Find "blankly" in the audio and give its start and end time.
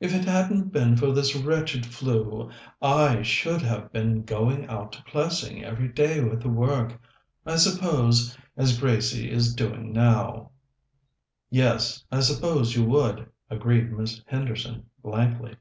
15.02-15.56